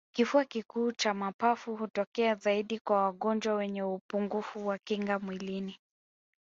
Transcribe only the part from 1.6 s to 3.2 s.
hutokea zaidi kwa